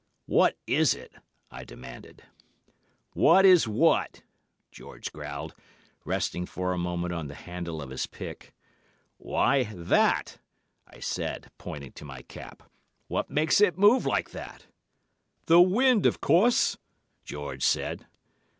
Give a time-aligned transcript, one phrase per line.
[0.25, 1.13] "'What is it?'
[1.51, 2.23] I demanded.
[3.13, 4.23] "'What is what?'
[4.71, 5.53] George growled,
[6.05, 8.51] resting for a moment on the handle of his pick.
[9.19, 10.39] "'Why, that!'
[10.87, 12.63] I said, pointing to my cap.
[13.09, 14.65] 'What makes it move like that?'
[15.45, 16.79] "'The wind, of course,'
[17.23, 18.07] George said.